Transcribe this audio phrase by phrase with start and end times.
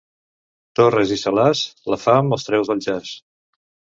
[0.79, 1.61] Torres i Salàs,
[1.95, 3.15] la fam els treu del jaç.